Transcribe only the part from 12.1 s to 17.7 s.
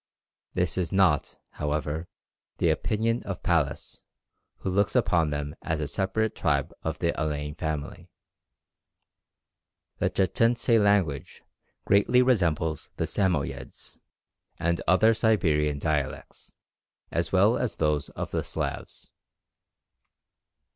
resembles the Samoyede and other Siberian dialects, as well